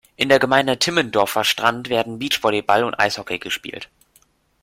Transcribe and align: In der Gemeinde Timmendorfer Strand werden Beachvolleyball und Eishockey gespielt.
In 0.15 0.29
der 0.29 0.39
Gemeinde 0.39 0.79
Timmendorfer 0.79 1.43
Strand 1.43 1.89
werden 1.89 2.17
Beachvolleyball 2.17 2.83
und 2.85 2.95
Eishockey 2.99 3.37
gespielt. 3.37 3.87